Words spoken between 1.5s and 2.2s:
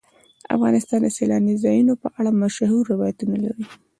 ځایونو په